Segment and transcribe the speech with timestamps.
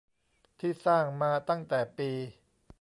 [0.59, 2.09] ที่สร้างมาตั้งแต่ปี